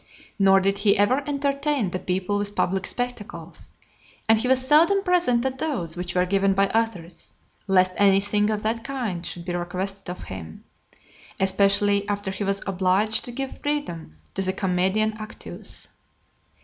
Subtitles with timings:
[0.39, 3.75] Nor did he ever entertain the people with public spectacles;
[4.27, 7.35] and he was seldom present at those which were given by others,
[7.67, 10.63] lest any thing of that kind should be requested of him;
[11.39, 15.89] especially after he was obliged to give freedom to the comedian Actius.